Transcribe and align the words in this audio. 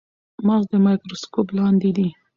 مغز 0.47 0.65
د 0.71 0.73
مایکروسکوپ 0.85 1.47
لاندې 1.57 1.89
دی. 1.97 2.07